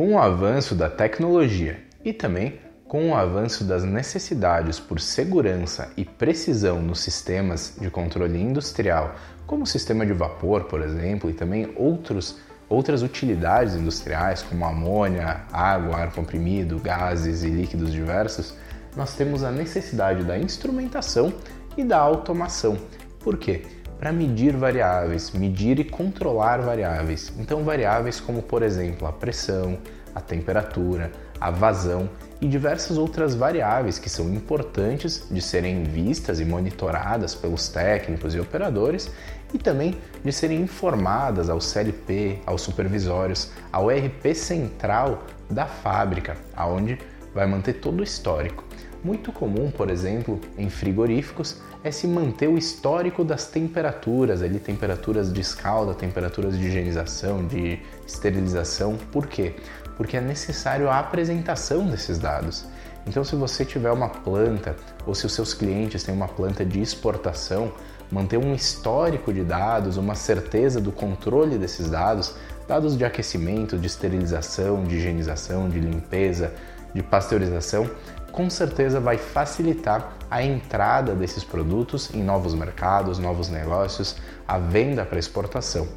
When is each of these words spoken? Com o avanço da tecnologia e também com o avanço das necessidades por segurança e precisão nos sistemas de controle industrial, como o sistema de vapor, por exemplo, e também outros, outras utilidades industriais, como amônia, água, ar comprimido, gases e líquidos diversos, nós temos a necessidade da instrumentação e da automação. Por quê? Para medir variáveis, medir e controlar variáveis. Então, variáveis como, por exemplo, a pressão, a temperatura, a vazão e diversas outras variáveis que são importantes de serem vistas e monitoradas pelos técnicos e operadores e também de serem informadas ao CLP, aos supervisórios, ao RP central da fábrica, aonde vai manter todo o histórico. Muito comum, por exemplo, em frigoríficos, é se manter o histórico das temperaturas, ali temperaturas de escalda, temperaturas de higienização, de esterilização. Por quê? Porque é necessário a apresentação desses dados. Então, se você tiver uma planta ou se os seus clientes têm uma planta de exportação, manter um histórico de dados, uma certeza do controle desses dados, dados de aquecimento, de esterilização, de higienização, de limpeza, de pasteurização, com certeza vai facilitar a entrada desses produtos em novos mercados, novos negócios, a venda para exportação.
Com 0.00 0.14
o 0.14 0.18
avanço 0.18 0.74
da 0.74 0.88
tecnologia 0.88 1.78
e 2.02 2.10
também 2.10 2.58
com 2.88 3.10
o 3.10 3.14
avanço 3.14 3.64
das 3.64 3.84
necessidades 3.84 4.80
por 4.80 4.98
segurança 4.98 5.92
e 5.94 6.06
precisão 6.06 6.80
nos 6.80 7.00
sistemas 7.00 7.76
de 7.78 7.90
controle 7.90 8.40
industrial, 8.40 9.14
como 9.46 9.64
o 9.64 9.66
sistema 9.66 10.06
de 10.06 10.14
vapor, 10.14 10.64
por 10.64 10.80
exemplo, 10.80 11.28
e 11.28 11.34
também 11.34 11.74
outros, 11.76 12.38
outras 12.66 13.02
utilidades 13.02 13.74
industriais, 13.74 14.40
como 14.40 14.64
amônia, 14.64 15.42
água, 15.52 15.98
ar 15.98 16.12
comprimido, 16.14 16.78
gases 16.78 17.42
e 17.42 17.50
líquidos 17.50 17.92
diversos, 17.92 18.54
nós 18.96 19.14
temos 19.14 19.44
a 19.44 19.50
necessidade 19.50 20.24
da 20.24 20.38
instrumentação 20.38 21.30
e 21.76 21.84
da 21.84 21.98
automação. 21.98 22.78
Por 23.18 23.36
quê? 23.36 23.66
Para 24.00 24.12
medir 24.14 24.56
variáveis, 24.56 25.30
medir 25.32 25.78
e 25.78 25.84
controlar 25.84 26.62
variáveis. 26.62 27.30
Então, 27.38 27.62
variáveis 27.62 28.18
como, 28.18 28.40
por 28.40 28.62
exemplo, 28.62 29.06
a 29.06 29.12
pressão, 29.12 29.76
a 30.14 30.22
temperatura, 30.22 31.12
a 31.38 31.50
vazão 31.50 32.08
e 32.40 32.48
diversas 32.48 32.96
outras 32.96 33.34
variáveis 33.34 33.98
que 33.98 34.08
são 34.08 34.32
importantes 34.32 35.26
de 35.30 35.42
serem 35.42 35.84
vistas 35.84 36.40
e 36.40 36.46
monitoradas 36.46 37.34
pelos 37.34 37.68
técnicos 37.68 38.34
e 38.34 38.40
operadores 38.40 39.10
e 39.52 39.58
também 39.58 39.98
de 40.24 40.32
serem 40.32 40.62
informadas 40.62 41.50
ao 41.50 41.60
CLP, 41.60 42.40
aos 42.46 42.62
supervisórios, 42.62 43.50
ao 43.70 43.90
RP 43.90 44.34
central 44.34 45.24
da 45.50 45.66
fábrica, 45.66 46.38
aonde 46.56 46.98
vai 47.34 47.46
manter 47.46 47.74
todo 47.74 48.00
o 48.00 48.02
histórico. 48.02 48.64
Muito 49.02 49.32
comum, 49.32 49.70
por 49.70 49.88
exemplo, 49.88 50.38
em 50.58 50.68
frigoríficos, 50.68 51.60
é 51.82 51.90
se 51.90 52.06
manter 52.06 52.48
o 52.48 52.58
histórico 52.58 53.24
das 53.24 53.46
temperaturas, 53.46 54.42
ali 54.42 54.58
temperaturas 54.58 55.32
de 55.32 55.40
escalda, 55.40 55.94
temperaturas 55.94 56.58
de 56.58 56.66
higienização, 56.66 57.46
de 57.46 57.78
esterilização. 58.06 58.98
Por 59.10 59.26
quê? 59.26 59.54
Porque 59.96 60.18
é 60.18 60.20
necessário 60.20 60.90
a 60.90 60.98
apresentação 60.98 61.86
desses 61.86 62.18
dados. 62.18 62.66
Então, 63.06 63.24
se 63.24 63.34
você 63.34 63.64
tiver 63.64 63.90
uma 63.90 64.10
planta 64.10 64.76
ou 65.06 65.14
se 65.14 65.24
os 65.24 65.32
seus 65.32 65.54
clientes 65.54 66.02
têm 66.02 66.14
uma 66.14 66.28
planta 66.28 66.64
de 66.64 66.80
exportação, 66.82 67.72
manter 68.12 68.36
um 68.36 68.54
histórico 68.54 69.32
de 69.32 69.42
dados, 69.42 69.96
uma 69.96 70.14
certeza 70.14 70.80
do 70.80 70.92
controle 70.92 71.56
desses 71.56 71.88
dados, 71.88 72.34
dados 72.68 72.96
de 72.96 73.04
aquecimento, 73.04 73.78
de 73.78 73.86
esterilização, 73.86 74.84
de 74.84 74.96
higienização, 74.96 75.68
de 75.68 75.80
limpeza, 75.80 76.52
de 76.94 77.02
pasteurização, 77.02 77.88
com 78.32 78.48
certeza 78.48 79.00
vai 79.00 79.18
facilitar 79.18 80.16
a 80.30 80.42
entrada 80.42 81.14
desses 81.14 81.42
produtos 81.42 82.14
em 82.14 82.22
novos 82.22 82.54
mercados, 82.54 83.18
novos 83.18 83.48
negócios, 83.48 84.16
a 84.46 84.58
venda 84.58 85.04
para 85.04 85.18
exportação. 85.18 85.88